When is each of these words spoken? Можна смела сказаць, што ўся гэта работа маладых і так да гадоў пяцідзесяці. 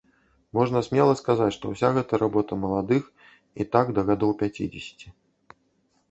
Можна 0.57 0.79
смела 0.85 1.13
сказаць, 1.17 1.49
што 1.57 1.73
ўся 1.73 1.89
гэта 1.97 2.13
работа 2.23 2.57
маладых 2.63 3.03
і 3.65 3.67
так 3.75 3.85
да 3.99 4.05
гадоў 4.09 4.31
пяцідзесяці. 4.41 5.13